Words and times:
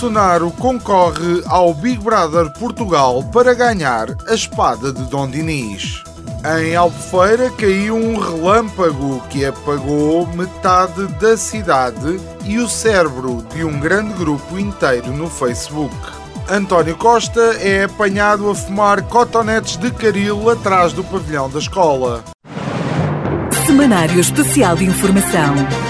Bolsonaro 0.00 0.50
concorre 0.52 1.42
ao 1.44 1.74
Big 1.74 2.02
Brother 2.02 2.50
Portugal 2.54 3.22
para 3.22 3.52
ganhar 3.52 4.08
a 4.26 4.34
espada 4.34 4.94
de 4.94 5.02
Dom 5.10 5.28
Dinis. 5.28 6.02
Em 6.58 6.74
Albufeira 6.74 7.50
caiu 7.50 7.96
um 7.96 8.18
relâmpago 8.18 9.20
que 9.28 9.44
apagou 9.44 10.26
metade 10.28 11.06
da 11.20 11.36
cidade 11.36 12.18
e 12.46 12.58
o 12.58 12.66
cérebro 12.66 13.44
de 13.54 13.62
um 13.62 13.78
grande 13.78 14.14
grupo 14.14 14.58
inteiro 14.58 15.12
no 15.12 15.28
Facebook. 15.28 15.94
António 16.48 16.96
Costa 16.96 17.58
é 17.60 17.84
apanhado 17.84 18.48
a 18.48 18.54
fumar 18.54 19.02
cotonetes 19.02 19.76
de 19.76 19.90
caril 19.90 20.48
atrás 20.48 20.94
do 20.94 21.04
pavilhão 21.04 21.50
da 21.50 21.58
escola. 21.58 22.24
Semanário 23.66 24.18
Especial 24.18 24.76
de 24.76 24.86
Informação. 24.86 25.89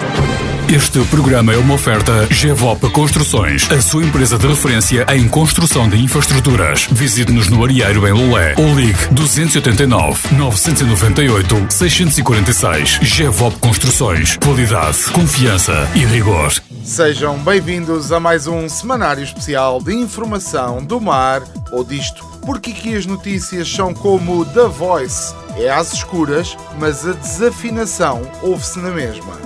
Este 0.71 1.03
programa 1.07 1.51
é 1.53 1.57
uma 1.57 1.73
oferta 1.73 2.25
GEVOP 2.31 2.89
Construções, 2.91 3.69
a 3.69 3.81
sua 3.81 4.05
empresa 4.05 4.37
de 4.37 4.47
referência 4.47 5.05
em 5.09 5.27
construção 5.27 5.89
de 5.89 6.01
infraestruturas. 6.01 6.87
Visite-nos 6.89 7.49
no 7.49 7.61
Arieiro 7.61 8.07
em 8.07 8.13
Lolé 8.13 8.55
ou 8.57 8.73
ligue 8.73 9.07
289 9.11 10.33
998 10.33 11.67
646. 11.69 12.99
GEVOP 13.01 13.59
Construções. 13.59 14.37
Qualidade, 14.37 14.97
confiança 15.11 15.89
e 15.93 16.05
rigor. 16.05 16.53
Sejam 16.85 17.37
bem-vindos 17.39 18.13
a 18.13 18.21
mais 18.21 18.47
um 18.47 18.69
semanário 18.69 19.25
especial 19.25 19.81
de 19.81 19.93
informação 19.93 20.81
do 20.81 21.01
mar 21.01 21.43
ou 21.73 21.83
disto. 21.83 22.25
Porque 22.45 22.71
aqui 22.71 22.95
as 22.95 23.05
notícias 23.05 23.69
são 23.69 23.93
como 23.93 24.45
The 24.45 24.69
Voice. 24.69 25.35
É 25.57 25.69
às 25.69 25.91
escuras, 25.91 26.55
mas 26.79 27.05
a 27.05 27.11
desafinação 27.11 28.21
ouve-se 28.41 28.79
na 28.79 28.91
mesma. 28.91 29.37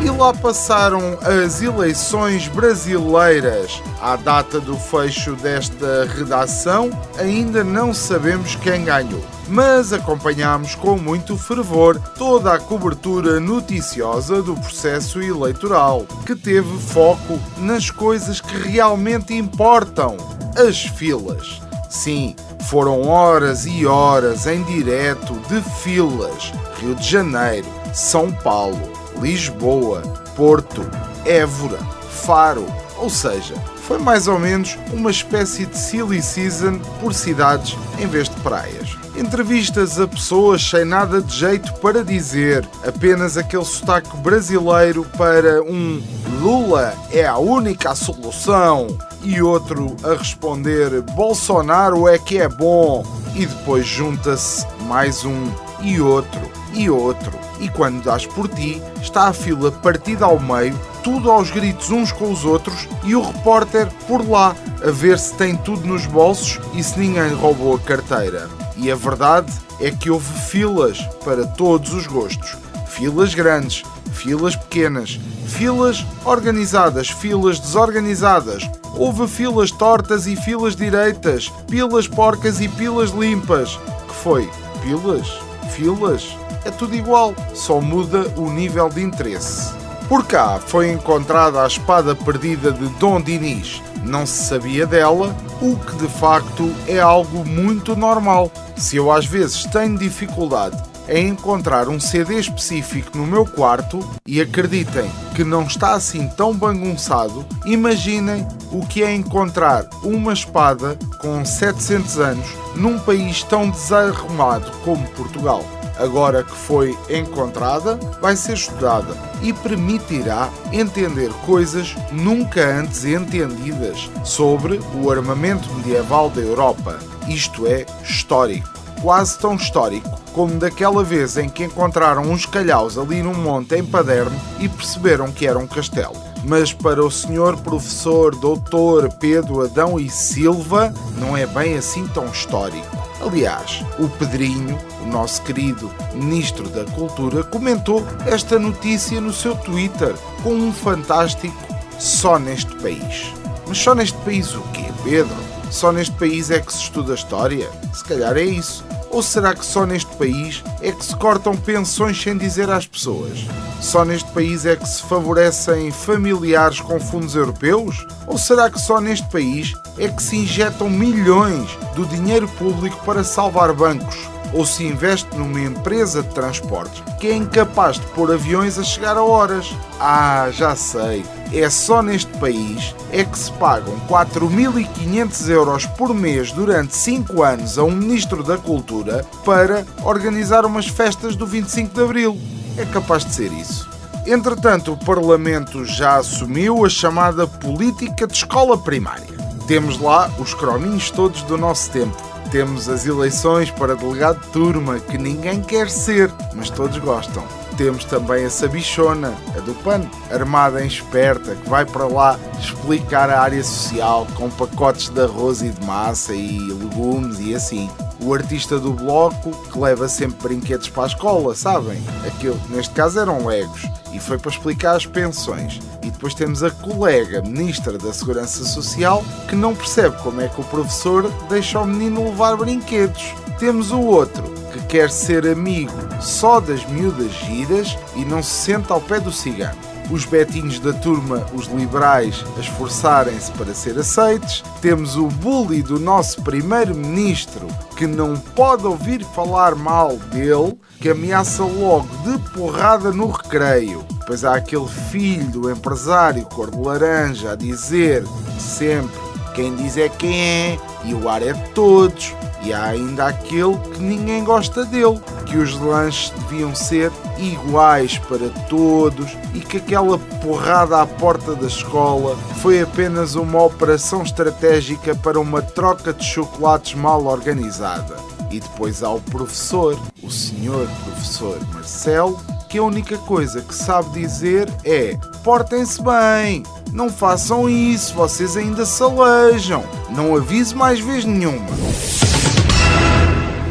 E 0.00 0.08
lá 0.10 0.32
passaram 0.32 1.18
as 1.22 1.60
eleições 1.60 2.46
brasileiras. 2.46 3.82
À 4.00 4.14
data 4.14 4.60
do 4.60 4.76
fecho 4.76 5.34
desta 5.34 6.08
redação, 6.16 6.90
ainda 7.18 7.64
não 7.64 7.92
sabemos 7.92 8.54
quem 8.54 8.84
ganhou. 8.84 9.22
Mas 9.48 9.92
acompanhamos 9.92 10.76
com 10.76 10.96
muito 10.96 11.36
fervor 11.36 11.98
toda 12.16 12.54
a 12.54 12.60
cobertura 12.60 13.40
noticiosa 13.40 14.40
do 14.40 14.54
processo 14.54 15.20
eleitoral, 15.20 16.06
que 16.24 16.36
teve 16.36 16.78
foco 16.78 17.40
nas 17.56 17.90
coisas 17.90 18.40
que 18.40 18.56
realmente 18.56 19.34
importam: 19.34 20.16
as 20.56 20.80
filas. 20.80 21.60
Sim, 21.90 22.36
foram 22.68 23.08
horas 23.08 23.66
e 23.66 23.84
horas 23.84 24.46
em 24.46 24.62
direto 24.62 25.34
de 25.48 25.60
filas. 25.80 26.52
Rio 26.76 26.94
de 26.94 27.08
Janeiro, 27.08 27.66
São 27.92 28.30
Paulo, 28.30 28.97
Lisboa, 29.20 30.02
Porto, 30.36 30.88
Évora, 31.24 31.78
Faro, 32.10 32.66
ou 32.98 33.08
seja, 33.08 33.54
foi 33.86 33.98
mais 33.98 34.28
ou 34.28 34.38
menos 34.38 34.76
uma 34.92 35.10
espécie 35.10 35.64
de 35.64 35.78
silly 35.78 36.20
season 36.20 36.78
por 37.00 37.14
cidades 37.14 37.76
em 37.98 38.06
vez 38.06 38.28
de 38.28 38.36
praias. 38.40 38.96
Entrevistas 39.16 39.98
a 39.98 40.06
pessoas 40.06 40.62
sem 40.62 40.84
nada 40.84 41.20
de 41.20 41.34
jeito 41.34 41.72
para 41.80 42.04
dizer, 42.04 42.68
apenas 42.86 43.36
aquele 43.36 43.64
sotaque 43.64 44.16
brasileiro 44.18 45.04
para 45.16 45.62
um 45.62 46.02
Lula 46.40 46.94
é 47.10 47.26
a 47.26 47.38
única 47.38 47.94
solução 47.94 48.86
e 49.22 49.42
outro 49.42 49.96
a 50.04 50.14
responder 50.14 51.00
Bolsonaro 51.00 52.06
é 52.06 52.18
que 52.18 52.38
é 52.38 52.48
bom 52.48 53.04
e 53.34 53.46
depois 53.46 53.86
junta-se 53.86 54.66
mais 54.82 55.24
um 55.24 55.50
e 55.80 56.00
outro 56.00 56.40
e 56.72 56.88
outro. 56.88 57.37
E 57.60 57.68
quando 57.68 58.02
dás 58.02 58.26
por 58.26 58.48
ti, 58.48 58.80
está 59.02 59.28
a 59.28 59.32
fila 59.32 59.70
partida 59.70 60.24
ao 60.24 60.38
meio, 60.38 60.78
tudo 61.02 61.30
aos 61.30 61.50
gritos 61.50 61.90
uns 61.90 62.12
com 62.12 62.30
os 62.30 62.44
outros 62.44 62.88
e 63.04 63.14
o 63.14 63.22
repórter 63.22 63.88
por 64.06 64.28
lá 64.28 64.54
a 64.86 64.90
ver 64.90 65.18
se 65.18 65.34
tem 65.34 65.56
tudo 65.56 65.86
nos 65.86 66.06
bolsos 66.06 66.60
e 66.74 66.82
se 66.82 66.98
ninguém 66.98 67.32
roubou 67.34 67.74
a 67.74 67.80
carteira. 67.80 68.48
E 68.76 68.90
a 68.90 68.94
verdade 68.94 69.52
é 69.80 69.90
que 69.90 70.10
houve 70.10 70.32
filas 70.40 71.00
para 71.24 71.46
todos 71.46 71.92
os 71.92 72.06
gostos. 72.06 72.56
Filas 72.86 73.34
grandes, 73.34 73.82
filas 74.12 74.56
pequenas, 74.56 75.18
filas 75.46 76.04
organizadas, 76.24 77.08
filas 77.08 77.58
desorganizadas. 77.58 78.68
Houve 78.96 79.28
filas 79.28 79.70
tortas 79.70 80.26
e 80.26 80.34
filas 80.36 80.74
direitas, 80.74 81.48
pilas 81.68 82.08
porcas 82.08 82.60
e 82.60 82.68
pilas 82.68 83.10
limpas. 83.10 83.78
Que 84.08 84.14
foi? 84.14 84.50
Pilas? 84.82 85.28
Filas? 85.70 86.36
É 86.64 86.70
tudo 86.70 86.94
igual, 86.94 87.34
só 87.54 87.80
muda 87.80 88.32
o 88.36 88.50
nível 88.50 88.88
de 88.88 89.02
interesse. 89.02 89.72
Por 90.08 90.26
cá 90.26 90.58
foi 90.58 90.90
encontrada 90.90 91.62
a 91.62 91.66
espada 91.66 92.14
perdida 92.14 92.72
de 92.72 92.88
Dom 92.98 93.20
Dinis. 93.20 93.82
Não 94.04 94.24
se 94.24 94.44
sabia 94.44 94.86
dela, 94.86 95.36
o 95.60 95.76
que 95.76 95.96
de 95.96 96.08
facto 96.08 96.74
é 96.86 96.98
algo 96.98 97.44
muito 97.44 97.94
normal. 97.94 98.50
Se 98.74 98.96
eu 98.96 99.12
às 99.12 99.26
vezes 99.26 99.64
tenho 99.66 99.98
dificuldade 99.98 100.82
em 101.08 101.28
encontrar 101.28 101.88
um 101.88 102.00
CD 102.00 102.38
específico 102.38 103.16
no 103.16 103.26
meu 103.26 103.44
quarto 103.44 104.00
e 104.26 104.40
acreditem 104.40 105.10
que 105.34 105.44
não 105.44 105.64
está 105.64 105.92
assim 105.92 106.26
tão 106.28 106.54
bagunçado, 106.54 107.44
imaginem 107.66 108.46
o 108.72 108.86
que 108.86 109.02
é 109.02 109.14
encontrar 109.14 109.88
uma 110.02 110.32
espada 110.32 110.98
com 111.20 111.44
700 111.44 112.18
anos 112.18 112.46
num 112.74 112.98
país 112.98 113.42
tão 113.42 113.70
desarrumado 113.70 114.70
como 114.84 115.06
Portugal 115.10 115.64
agora 115.98 116.42
que 116.42 116.54
foi 116.54 116.96
encontrada, 117.10 117.98
vai 118.20 118.36
ser 118.36 118.54
estudada 118.54 119.14
e 119.42 119.52
permitirá 119.52 120.48
entender 120.72 121.30
coisas 121.44 121.94
nunca 122.12 122.64
antes 122.64 123.04
entendidas 123.04 124.08
sobre 124.24 124.80
o 124.94 125.10
armamento 125.10 125.72
medieval 125.74 126.30
da 126.30 126.40
Europa. 126.40 126.98
Isto 127.26 127.66
é 127.66 127.84
histórico, 128.02 128.68
quase 129.02 129.38
tão 129.38 129.54
histórico 129.54 130.18
como 130.32 130.58
daquela 130.58 131.02
vez 131.02 131.36
em 131.36 131.48
que 131.48 131.64
encontraram 131.64 132.22
uns 132.22 132.46
calhaus 132.46 132.96
ali 132.96 133.22
num 133.22 133.34
monte 133.34 133.74
em 133.74 133.84
Paderno 133.84 134.38
e 134.60 134.68
perceberam 134.68 135.32
que 135.32 135.46
era 135.46 135.58
um 135.58 135.66
castelo. 135.66 136.27
Mas 136.44 136.72
para 136.72 137.04
o 137.04 137.10
senhor 137.10 137.56
professor 137.58 138.34
doutor 138.34 139.12
Pedro 139.14 139.62
Adão 139.62 139.98
e 139.98 140.08
Silva, 140.08 140.92
não 141.16 141.36
é 141.36 141.46
bem 141.46 141.76
assim 141.76 142.06
tão 142.08 142.26
histórico. 142.26 142.96
Aliás, 143.20 143.84
o 143.98 144.08
Pedrinho, 144.08 144.78
o 145.02 145.06
nosso 145.06 145.42
querido 145.42 145.90
Ministro 146.14 146.68
da 146.68 146.84
Cultura, 146.84 147.42
comentou 147.42 148.06
esta 148.26 148.58
notícia 148.58 149.20
no 149.20 149.32
seu 149.32 149.56
Twitter 149.56 150.14
com 150.42 150.54
um 150.54 150.72
fantástico 150.72 151.56
só 151.98 152.38
neste 152.38 152.74
país. 152.76 153.32
Mas 153.66 153.78
só 153.78 153.94
neste 153.94 154.16
país 154.18 154.54
o 154.54 154.62
quê, 154.72 154.84
Pedro? 155.02 155.36
Só 155.70 155.92
neste 155.92 156.14
país 156.16 156.50
é 156.50 156.60
que 156.60 156.72
se 156.72 156.78
estuda 156.78 157.14
história? 157.14 157.68
Se 157.92 158.04
calhar 158.04 158.36
é 158.36 158.44
isso. 158.44 158.84
Ou 159.10 159.22
será 159.22 159.54
que 159.54 159.64
só 159.64 159.86
neste 159.86 160.14
país 160.16 160.62
é 160.82 160.92
que 160.92 161.04
se 161.04 161.16
cortam 161.16 161.56
pensões 161.56 162.20
sem 162.20 162.36
dizer 162.36 162.70
às 162.70 162.86
pessoas? 162.86 163.38
Só 163.80 164.04
neste 164.04 164.30
país 164.32 164.66
é 164.66 164.76
que 164.76 164.86
se 164.86 165.02
favorecem 165.02 165.90
familiares 165.90 166.80
com 166.80 167.00
fundos 167.00 167.34
europeus? 167.34 168.06
Ou 168.26 168.36
será 168.36 168.70
que 168.70 168.80
só 168.80 169.00
neste 169.00 169.26
país 169.30 169.72
é 169.96 170.08
que 170.08 170.22
se 170.22 170.36
injetam 170.36 170.90
milhões 170.90 171.70
do 171.94 172.04
dinheiro 172.06 172.46
público 172.48 173.02
para 173.04 173.24
salvar 173.24 173.72
bancos? 173.72 174.28
Ou 174.52 174.64
se 174.64 174.84
investe 174.84 175.34
numa 175.36 175.60
empresa 175.60 176.22
de 176.22 176.28
transportes 176.34 177.02
que 177.18 177.28
é 177.28 177.34
incapaz 177.34 177.98
de 177.98 178.06
pôr 178.08 178.32
aviões 178.32 178.78
a 178.78 178.82
chegar 178.82 179.16
a 179.16 179.22
horas? 179.22 179.74
Ah, 180.00 180.48
já 180.52 180.76
sei 180.76 181.24
é 181.52 181.68
só 181.70 182.02
neste 182.02 182.30
país 182.38 182.94
é 183.10 183.24
que 183.24 183.38
se 183.38 183.50
pagam 183.52 183.94
4.500 184.08 185.48
euros 185.48 185.86
por 185.86 186.14
mês 186.14 186.52
durante 186.52 186.94
5 186.94 187.42
anos 187.42 187.78
a 187.78 187.84
um 187.84 187.90
Ministro 187.90 188.42
da 188.42 188.58
Cultura 188.58 189.24
para 189.44 189.86
organizar 190.04 190.64
umas 190.66 190.86
festas 190.86 191.36
do 191.36 191.46
25 191.46 191.94
de 191.94 192.02
Abril. 192.02 192.38
É 192.76 192.84
capaz 192.84 193.24
de 193.24 193.34
ser 193.34 193.52
isso. 193.52 193.88
Entretanto, 194.26 194.92
o 194.92 194.96
Parlamento 194.96 195.84
já 195.84 196.16
assumiu 196.16 196.84
a 196.84 196.88
chamada 196.88 197.46
política 197.46 198.26
de 198.26 198.34
escola 198.34 198.76
primária. 198.76 199.38
Temos 199.66 199.98
lá 199.98 200.30
os 200.38 200.52
crominhos 200.52 201.10
todos 201.10 201.42
do 201.42 201.56
nosso 201.56 201.90
tempo. 201.90 202.16
Temos 202.50 202.88
as 202.88 203.06
eleições 203.06 203.70
para 203.70 203.94
delegado 203.94 204.40
de 204.40 204.48
turma, 204.48 204.98
que 204.98 205.18
ninguém 205.18 205.60
quer 205.62 205.88
ser, 205.90 206.30
mas 206.54 206.70
todos 206.70 206.98
gostam 206.98 207.44
temos 207.78 208.04
também 208.04 208.44
a 208.44 208.50
Sabichona, 208.50 209.32
a 209.56 209.60
do 209.60 209.72
PAN, 209.84 210.02
armada 210.32 210.82
em 210.82 210.88
esperta, 210.88 211.54
que 211.54 211.68
vai 211.70 211.86
para 211.86 212.08
lá 212.08 212.36
explicar 212.58 213.30
a 213.30 213.40
área 213.40 213.62
social 213.62 214.26
com 214.34 214.50
pacotes 214.50 215.08
de 215.08 215.20
arroz 215.22 215.62
e 215.62 215.68
de 215.70 215.86
massa 215.86 216.34
e 216.34 216.58
legumes 216.58 217.38
e 217.38 217.54
assim. 217.54 217.88
O 218.20 218.34
artista 218.34 218.78
do 218.78 218.92
bloco 218.92 219.50
que 219.70 219.78
leva 219.78 220.08
sempre 220.08 220.48
brinquedos 220.48 220.88
para 220.88 221.04
a 221.04 221.06
escola, 221.06 221.54
sabem? 221.54 222.02
Aquilo, 222.26 222.60
neste 222.68 222.94
caso 222.94 223.18
eram 223.20 223.46
legos, 223.46 223.82
e 224.12 224.18
foi 224.18 224.38
para 224.38 224.50
explicar 224.50 224.96
as 224.96 225.06
pensões. 225.06 225.80
E 226.02 226.10
depois 226.10 226.34
temos 226.34 226.62
a 226.62 226.70
colega 226.70 227.42
ministra 227.42 227.96
da 227.98 228.12
Segurança 228.12 228.64
Social 228.64 229.24
que 229.48 229.56
não 229.56 229.74
percebe 229.74 230.16
como 230.22 230.40
é 230.40 230.48
que 230.48 230.60
o 230.60 230.64
professor 230.64 231.30
deixa 231.48 231.80
o 231.80 231.86
menino 231.86 232.24
levar 232.24 232.56
brinquedos. 232.56 233.34
Temos 233.58 233.90
o 233.90 234.00
outro 234.00 234.42
que 234.72 234.80
quer 234.86 235.10
ser 235.10 235.46
amigo 235.46 235.92
só 236.20 236.60
das 236.60 236.84
miúdas 236.86 237.32
giras 237.32 237.96
e 238.14 238.24
não 238.24 238.42
se 238.42 238.50
senta 238.50 238.94
ao 238.94 239.00
pé 239.00 239.20
do 239.20 239.32
cigano 239.32 239.88
os 240.10 240.24
betinhos 240.24 240.78
da 240.80 240.92
turma, 240.92 241.46
os 241.54 241.66
liberais, 241.66 242.44
a 242.56 242.60
esforçarem-se 242.60 243.50
para 243.52 243.74
ser 243.74 243.98
aceites. 243.98 244.62
Temos 244.80 245.16
o 245.16 245.26
bully 245.26 245.82
do 245.82 245.98
nosso 245.98 246.42
primeiro-ministro, 246.42 247.66
que 247.96 248.06
não 248.06 248.36
pode 248.36 248.86
ouvir 248.86 249.24
falar 249.34 249.74
mal 249.74 250.16
dele, 250.16 250.78
que 251.00 251.10
ameaça 251.10 251.62
logo 251.62 252.08
de 252.24 252.38
porrada 252.50 253.12
no 253.12 253.30
recreio. 253.30 254.04
Depois 254.20 254.44
há 254.44 254.56
aquele 254.56 254.88
filho 254.88 255.48
do 255.50 255.70
empresário 255.70 256.44
cor 256.46 256.70
de 256.70 256.78
laranja 256.78 257.52
a 257.52 257.56
dizer 257.56 258.24
sempre 258.58 259.28
quem 259.58 259.74
diz 259.74 259.96
é 259.96 260.08
quem 260.08 260.40
é 260.40 260.78
e 261.08 261.14
o 261.14 261.28
ar 261.28 261.42
é 261.42 261.54
de 261.54 261.68
todos. 261.70 262.34
E 262.62 262.72
há 262.72 262.84
ainda 262.84 263.26
aquele 263.26 263.78
que 263.78 264.00
ninguém 264.00 264.44
gosta 264.44 264.84
dele, 264.84 265.20
que 265.46 265.56
os 265.56 265.78
lanches 265.78 266.30
deviam 266.40 266.74
ser 266.74 267.10
iguais 267.38 268.18
para 268.18 268.50
todos 268.68 269.36
e 269.54 269.60
que 269.60 269.78
aquela 269.78 270.18
porrada 270.18 271.00
à 271.00 271.06
porta 271.06 271.54
da 271.54 271.66
escola 271.66 272.36
foi 272.60 272.82
apenas 272.82 273.36
uma 273.36 273.62
operação 273.62 274.22
estratégica 274.22 275.14
para 275.14 275.40
uma 275.40 275.62
troca 275.62 276.12
de 276.12 276.24
chocolates 276.24 276.94
mal 276.94 277.24
organizada. 277.26 278.16
E 278.50 278.60
depois 278.60 279.02
há 279.02 279.10
o 279.10 279.20
professor, 279.20 279.98
o 280.22 280.30
senhor 280.30 280.88
professor 281.04 281.58
Marcelo, 281.72 282.40
que 282.68 282.78
a 282.78 282.82
única 282.82 283.16
coisa 283.18 283.62
que 283.62 283.74
sabe 283.74 284.20
dizer 284.20 284.68
é: 284.84 285.16
portem-se 285.42 286.00
bem, 286.02 286.62
não 286.92 287.10
façam 287.10 287.68
isso, 287.68 288.14
vocês 288.14 288.56
ainda 288.56 288.84
se 288.84 289.02
alejam, 289.02 289.82
não 290.10 290.36
avise 290.36 290.74
mais 290.74 291.00
vez 291.00 291.24
nenhuma. 291.24 291.66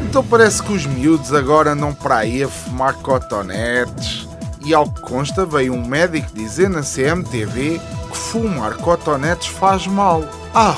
Então 0.10 0.24
parece 0.24 0.64
que 0.64 0.74
os 0.74 0.86
miúdos 0.86 1.32
agora 1.34 1.74
andam 1.74 1.94
para 1.94 2.18
aí 2.18 2.42
a 2.42 2.48
fumar 2.48 2.96
cotonetes. 2.96 4.28
E 4.66 4.74
ao 4.74 4.90
que 4.90 5.00
consta, 5.02 5.46
veio 5.46 5.74
um 5.74 5.86
médico 5.86 6.34
dizer 6.34 6.70
na 6.70 6.82
CMTV 6.82 7.80
que 8.10 8.18
fumar 8.18 8.76
cotonetes 8.78 9.48
faz 9.48 9.86
mal. 9.86 10.24
Ah, 10.54 10.76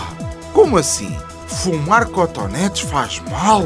como 0.54 0.78
assim? 0.78 1.16
Fumar 1.48 2.06
cotonetes 2.08 2.82
faz 2.82 3.22
mal? 3.32 3.64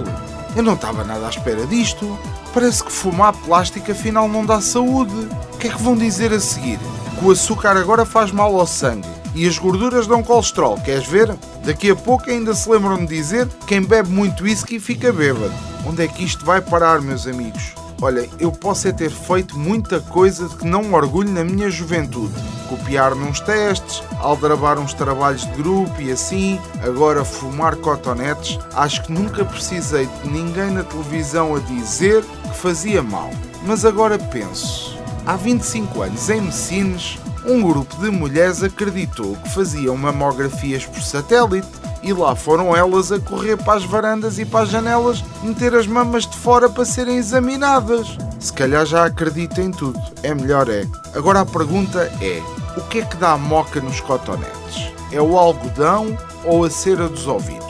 Eu 0.56 0.62
não 0.62 0.76
estava 0.76 1.04
nada 1.04 1.26
à 1.26 1.30
espera 1.30 1.66
disto. 1.66 2.18
Parece 2.54 2.84
que 2.84 2.92
fumar 2.92 3.34
plástico 3.34 3.92
afinal 3.92 4.30
não 4.30 4.46
dá 4.46 4.62
saúde. 4.62 5.28
O 5.54 5.58
que 5.58 5.68
é 5.68 5.72
que 5.72 5.82
vão 5.82 5.96
dizer 5.96 6.32
a 6.32 6.40
seguir? 6.40 6.80
Que 7.18 7.26
o 7.26 7.32
açúcar 7.32 7.76
agora 7.76 8.06
faz 8.06 8.32
mal 8.32 8.60
ao 8.60 8.68
sangue 8.68 9.08
e 9.36 9.48
as 9.48 9.58
gorduras 9.58 10.06
dão 10.06 10.22
colesterol, 10.22 10.78
queres 10.78 11.08
ver? 11.08 11.36
Daqui 11.66 11.90
a 11.90 11.96
pouco 11.96 12.30
ainda 12.30 12.54
se 12.54 12.70
lembram 12.70 12.98
de 12.98 13.08
dizer 13.08 13.50
quem 13.66 13.82
bebe 13.82 14.10
muito 14.10 14.44
whisky 14.44 14.80
fica 14.80 15.12
bêbado. 15.12 15.54
Onde 15.86 16.04
é 16.04 16.08
que 16.08 16.24
isto 16.24 16.46
vai 16.46 16.62
parar, 16.62 17.02
meus 17.02 17.26
amigos? 17.26 17.74
Olha, 18.04 18.30
eu 18.38 18.52
posso 18.52 18.86
é 18.90 18.92
ter 18.92 19.10
feito 19.10 19.58
muita 19.58 20.02
coisa 20.02 20.50
que 20.50 20.68
não 20.68 20.94
orgulho 20.94 21.32
na 21.32 21.42
minha 21.42 21.70
juventude. 21.70 22.34
Copiar 22.68 23.16
nos 23.16 23.40
testes, 23.40 24.04
aldrabar 24.20 24.78
uns 24.78 24.94
trabalhos 24.94 25.44
de 25.44 25.54
grupo 25.54 26.02
e 26.02 26.12
assim, 26.12 26.60
agora 26.84 27.24
fumar 27.24 27.78
cotonetes, 27.78 28.60
acho 28.74 29.04
que 29.04 29.12
nunca 29.14 29.46
precisei 29.46 30.06
de 30.06 30.30
ninguém 30.30 30.72
na 30.72 30.84
televisão 30.84 31.56
a 31.56 31.60
dizer 31.60 32.26
que 32.26 32.58
fazia 32.58 33.02
mal. 33.02 33.30
Mas 33.66 33.86
agora 33.86 34.20
penso, 34.20 35.00
há 35.26 35.38
25 35.38 36.02
anos 36.02 36.30
em 36.30 36.42
Messines, 36.42 37.18
um 37.46 37.62
grupo 37.62 37.96
de 38.02 38.12
mulheres 38.12 38.62
acreditou 38.64 39.38
que 39.38 39.50
faziam 39.54 39.96
mamografias 39.96 40.86
por 40.86 41.02
satélite 41.02 41.83
e 42.04 42.12
lá 42.12 42.36
foram 42.36 42.76
elas 42.76 43.12
a 43.12 43.20
correr 43.20 43.58
para 43.58 43.76
as 43.76 43.86
varandas 43.86 44.38
e 44.38 44.46
para 44.46 44.66
as 44.66 44.70
janelas 44.70 45.24
meter 45.42 45.74
as 45.74 45.88
mamas 45.88 46.28
de 46.28 46.38
fora 46.38 46.70
para 46.70 46.84
serem 46.84 47.16
examinadas. 47.16 48.18
Se 48.40 48.52
calhar 48.52 48.86
já 48.86 49.06
acredita 49.06 49.62
em 49.62 49.72
tudo, 49.72 50.00
é 50.22 50.36
melhor 50.36 50.70
é. 50.70 50.86
Agora 51.16 51.40
a 51.40 51.46
pergunta 51.46 52.12
é: 52.22 52.42
o 52.78 52.82
que 52.82 53.00
é 53.00 53.06
que 53.06 53.16
dá 53.16 53.38
moca 53.38 53.80
nos 53.80 54.02
cotonetes? 54.02 54.92
É 55.12 55.22
o 55.22 55.38
algodão 55.38 56.18
ou 56.44 56.66
a 56.66 56.70
cera 56.70 57.08
dos 57.08 57.26
ouvidos? 57.26 57.64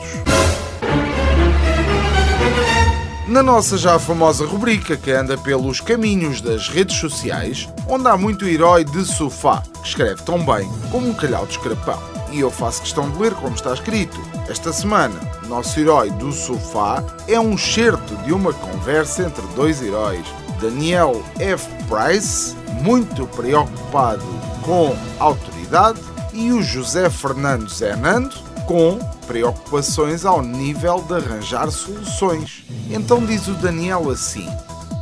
Na 3.28 3.42
nossa 3.42 3.78
já 3.78 3.98
famosa 3.98 4.46
rubrica 4.46 4.96
que 4.96 5.10
anda 5.10 5.38
pelos 5.38 5.80
caminhos 5.80 6.40
das 6.40 6.68
redes 6.68 6.96
sociais, 6.98 7.68
onde 7.88 8.06
há 8.06 8.16
muito 8.16 8.46
herói 8.46 8.84
de 8.84 9.04
sofá, 9.04 9.62
que 9.82 9.88
escreve 9.88 10.22
tão 10.22 10.44
bem 10.44 10.70
como 10.90 11.08
um 11.08 11.14
calhau 11.14 11.46
de 11.46 11.52
escrapão. 11.52 12.13
E 12.34 12.40
eu 12.40 12.50
faço 12.50 12.82
questão 12.82 13.08
de 13.08 13.16
ler 13.16 13.32
como 13.34 13.54
está 13.54 13.72
escrito. 13.72 14.20
Esta 14.48 14.72
semana, 14.72 15.14
nosso 15.46 15.78
herói 15.78 16.10
do 16.10 16.32
sofá 16.32 17.00
é 17.28 17.38
um 17.38 17.56
certo 17.56 18.16
de 18.24 18.32
uma 18.32 18.52
conversa 18.52 19.22
entre 19.22 19.46
dois 19.54 19.80
heróis. 19.80 20.26
Daniel 20.60 21.22
F. 21.38 21.68
Price, 21.84 22.56
muito 22.82 23.24
preocupado 23.28 24.24
com 24.62 24.96
autoridade, 25.20 26.00
e 26.32 26.50
o 26.50 26.60
José 26.60 27.08
Fernando 27.08 27.68
Zenando, 27.68 28.34
com 28.66 28.98
preocupações 29.28 30.24
ao 30.24 30.42
nível 30.42 31.04
de 31.06 31.14
arranjar 31.14 31.70
soluções. 31.70 32.64
Então 32.90 33.24
diz 33.24 33.46
o 33.46 33.54
Daniel 33.54 34.10
assim: 34.10 34.48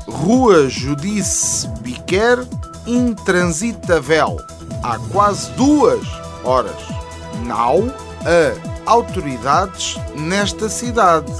Rua 0.07 0.69
Judice 0.69 1.67
Biquer 1.81 2.47
intransitável 2.87 4.37
há 4.83 4.99
quase 5.11 5.51
duas 5.53 6.07
horas. 6.45 7.02
Não 7.45 7.93
a 8.25 8.91
autoridades 8.91 9.97
nesta 10.15 10.69
cidade. 10.69 11.33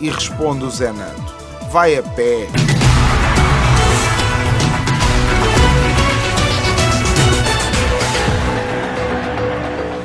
E 0.00 0.10
responde 0.10 0.64
o 0.64 0.70
Zenando: 0.70 1.34
Vai 1.70 1.96
a 1.96 2.02
pé. 2.02 2.48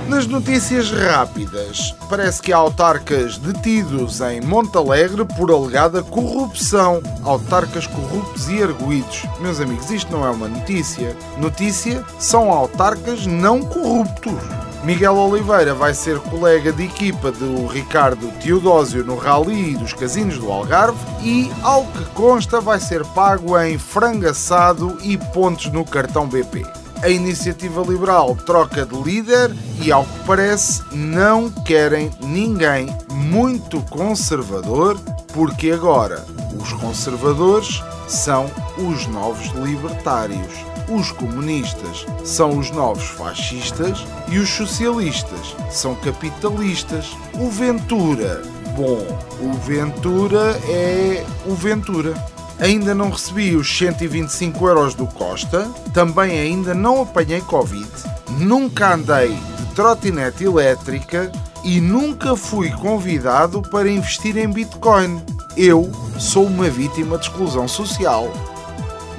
Nas 0.07 0.27
notícias 0.27 0.91
rápidas, 0.91 1.95
parece 2.09 2.41
que 2.41 2.53
há 2.53 2.57
autarcas 2.57 3.37
detidos 3.37 4.21
em 4.21 4.39
Montalegre 4.41 5.25
por 5.25 5.49
alegada 5.49 6.03
corrupção. 6.03 7.01
Autarcas 7.23 7.87
corruptos 7.87 8.47
e 8.47 8.61
arguídos. 8.61 9.23
Meus 9.39 9.59
amigos, 9.59 9.89
isto 9.89 10.11
não 10.11 10.25
é 10.25 10.29
uma 10.29 10.47
notícia. 10.47 11.15
Notícia 11.37 12.05
são 12.19 12.51
autarcas 12.51 13.25
não 13.25 13.61
corruptos. 13.61 14.60
Miguel 14.83 15.15
Oliveira 15.15 15.75
vai 15.75 15.93
ser 15.93 16.19
colega 16.19 16.71
de 16.73 16.85
equipa 16.85 17.31
do 17.31 17.67
Ricardo 17.67 18.31
Teodósio 18.41 19.03
no 19.03 19.15
Rally 19.15 19.75
dos 19.75 19.93
Casinos 19.93 20.39
do 20.39 20.51
Algarve 20.51 20.97
e, 21.21 21.51
ao 21.61 21.85
que 21.85 22.03
consta, 22.13 22.59
vai 22.59 22.79
ser 22.79 23.05
pago 23.07 23.59
em 23.59 23.77
frango 23.77 24.27
assado 24.27 24.97
e 25.03 25.17
pontos 25.17 25.71
no 25.71 25.85
cartão 25.85 26.27
BP 26.27 26.65
a 27.01 27.09
iniciativa 27.09 27.81
liberal 27.81 28.35
troca 28.35 28.85
de 28.85 28.95
líder 28.95 29.51
e, 29.81 29.91
ao 29.91 30.05
que 30.05 30.19
parece, 30.25 30.83
não 30.91 31.49
querem 31.49 32.11
ninguém 32.21 32.95
muito 33.11 33.81
conservador, 33.83 34.99
porque 35.33 35.71
agora 35.71 36.23
os 36.59 36.71
conservadores 36.73 37.81
são 38.07 38.45
os 38.77 39.07
novos 39.07 39.47
libertários. 39.55 40.70
Os 40.93 41.09
comunistas 41.09 42.05
são 42.21 42.59
os 42.59 42.69
novos 42.69 43.05
fascistas 43.05 44.05
e 44.27 44.37
os 44.37 44.49
socialistas 44.49 45.55
são 45.69 45.95
capitalistas. 45.95 47.15
O 47.33 47.49
Ventura, 47.49 48.41
bom, 48.75 49.07
o 49.39 49.53
Ventura 49.53 50.59
é 50.67 51.25
o 51.45 51.55
Ventura. 51.55 52.13
Ainda 52.59 52.93
não 52.93 53.09
recebi 53.09 53.55
os 53.55 53.73
125 53.77 54.67
euros 54.67 54.93
do 54.93 55.07
Costa, 55.07 55.65
também 55.93 56.37
ainda 56.37 56.73
não 56.73 57.03
apanhei 57.03 57.39
Covid, 57.39 57.89
nunca 58.37 58.93
andei 58.93 59.29
de 59.29 59.65
trotinete 59.73 60.43
elétrica 60.43 61.31
e 61.63 61.79
nunca 61.79 62.35
fui 62.35 62.69
convidado 62.69 63.61
para 63.61 63.89
investir 63.89 64.35
em 64.35 64.49
Bitcoin. 64.49 65.23
Eu 65.55 65.89
sou 66.19 66.45
uma 66.45 66.69
vítima 66.69 67.17
de 67.17 67.27
exclusão 67.27 67.65
social. 67.65 68.29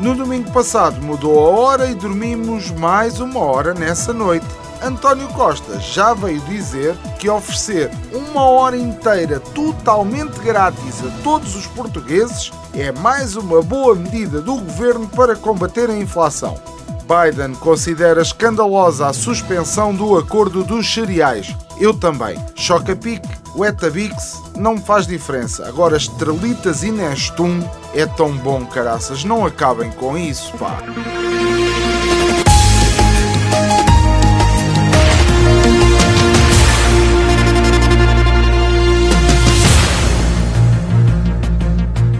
No 0.02 0.16
domingo 0.16 0.50
passado 0.50 1.00
mudou 1.00 1.38
a 1.38 1.50
hora 1.61 1.87
e 1.88 1.94
dormimos 1.94 2.73
mais 2.73 3.21
uma 3.21 3.38
hora 3.38 3.73
nessa 3.73 4.12
noite. 4.12 4.44
António 4.82 5.28
Costa 5.28 5.78
já 5.78 6.12
veio 6.12 6.40
dizer 6.40 6.97
que 7.21 7.30
oferecer 7.30 7.88
uma 8.12 8.42
hora 8.42 8.76
inteira 8.76 9.38
totalmente 9.38 10.40
grátis 10.40 11.04
a 11.04 11.23
todos 11.23 11.54
os 11.54 11.68
portugueses 11.68 12.50
é 12.75 12.90
mais 12.90 13.37
uma 13.37 13.62
boa 13.62 13.94
medida 13.94 14.40
do 14.40 14.56
governo 14.56 15.06
para 15.06 15.37
combater 15.37 15.88
a 15.88 15.97
inflação. 15.97 16.61
Biden 17.02 17.54
considera 17.54 18.23
escandalosa 18.23 19.06
a 19.06 19.12
suspensão 19.12 19.94
do 19.94 20.18
acordo 20.18 20.64
dos 20.64 20.92
cereais. 20.92 21.54
Eu 21.78 21.94
também. 21.94 22.37
Choca-pique 22.56 23.42
O 23.54 23.66
Etabix 23.66 24.42
não 24.56 24.78
faz 24.78 25.06
diferença. 25.06 25.66
Agora, 25.68 25.97
Estrelitas 25.97 26.82
e 26.82 26.90
Nestum 26.90 27.61
é 27.94 28.06
tão 28.06 28.35
bom, 28.37 28.64
caraças. 28.64 29.25
Não 29.25 29.44
acabem 29.44 29.90
com 29.92 30.16
isso, 30.16 30.56
pá. 30.56 30.78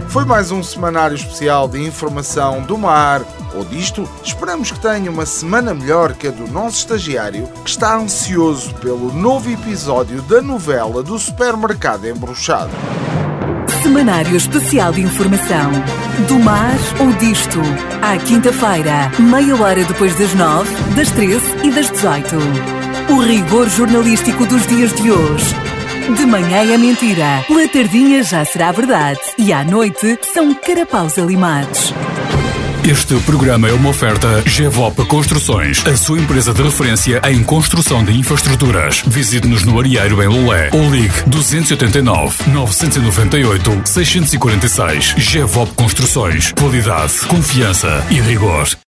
Foi 0.07 0.25
mais 0.25 0.51
um 0.51 0.61
semanário 0.61 1.15
especial 1.15 1.67
de 1.67 1.81
informação 1.81 2.61
do 2.61 2.77
mar 2.77 3.23
ou 3.55 3.65
disto. 3.65 4.07
Esperamos 4.23 4.71
que 4.71 4.79
tenha 4.79 5.09
uma 5.09 5.25
semana 5.25 5.73
melhor 5.73 6.13
que 6.13 6.27
a 6.27 6.31
do 6.31 6.47
nosso 6.51 6.77
estagiário, 6.77 7.47
que 7.63 7.69
está 7.69 7.95
ansioso 7.95 8.73
pelo 8.75 9.13
novo 9.13 9.49
episódio 9.51 10.21
da 10.23 10.41
novela 10.41 11.03
do 11.03 11.17
supermercado 11.17 12.07
embruxado. 12.07 12.71
Semanário 13.81 14.35
especial 14.35 14.93
de 14.93 15.01
informação 15.01 15.71
do 16.27 16.39
mar 16.39 16.77
ou 16.99 17.11
disto. 17.13 17.59
À 18.01 18.17
quinta-feira, 18.17 19.11
meia 19.19 19.55
hora 19.61 19.83
depois 19.83 20.17
das 20.17 20.33
nove, 20.33 20.73
das 20.95 21.11
treze 21.11 21.45
e 21.63 21.71
das 21.71 21.89
dezoito. 21.89 22.37
O 23.09 23.19
rigor 23.19 23.67
jornalístico 23.69 24.45
dos 24.45 24.65
dias 24.67 24.93
de 24.93 25.11
hoje 25.11 25.63
de 26.09 26.25
manhã 26.25 26.73
é 26.73 26.77
mentira, 26.77 27.45
pela 27.47 27.65
tardinha 27.67 28.21
já 28.23 28.43
será 28.43 28.73
verdade 28.73 29.21
e 29.37 29.53
à 29.53 29.63
noite 29.63 30.19
são 30.33 30.53
carapaus 30.53 31.17
alimados. 31.17 31.93
Este 32.85 33.15
programa 33.21 33.69
é 33.69 33.73
uma 33.73 33.89
oferta 33.89 34.43
GEVOP 34.45 35.05
Construções, 35.05 35.85
a 35.87 35.95
sua 35.95 36.19
empresa 36.19 36.53
de 36.53 36.61
referência 36.61 37.21
em 37.29 37.41
construção 37.41 38.03
de 38.03 38.11
infraestruturas. 38.11 39.01
Visite-nos 39.07 39.63
no 39.63 39.79
Arieiro 39.79 40.21
em 40.21 40.27
Lolé 40.27 40.69
ou 40.73 40.93
ligue 40.93 41.13
289 41.27 42.51
998 42.51 43.81
646. 43.85 45.15
GEVOP 45.17 45.73
Construções. 45.75 46.51
Qualidade, 46.51 47.13
confiança 47.27 48.05
e 48.11 48.19
rigor. 48.19 48.67